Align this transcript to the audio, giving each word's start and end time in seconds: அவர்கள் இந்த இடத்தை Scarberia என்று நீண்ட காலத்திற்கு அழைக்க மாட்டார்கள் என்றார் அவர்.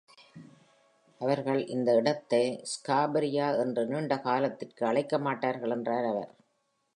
அவர்கள் 1.21 1.59
இந்த 1.67 1.89
இடத்தை 1.95 2.41
Scarberia 2.71 3.47
என்று 3.63 3.83
நீண்ட 3.85 4.17
காலத்திற்கு 4.19 4.85
அழைக்க 4.85 5.19
மாட்டார்கள் 5.19 5.75
என்றார் 5.77 6.05
அவர். 6.05 6.31